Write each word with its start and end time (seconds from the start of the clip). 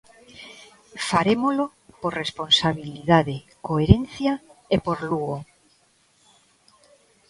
Farémolo 1.09 1.65
por 2.01 2.11
responsabilidade, 2.23 3.35
coherencia 3.67 4.33
e 4.75 4.77
por 4.85 4.97
Lugo. 5.09 5.37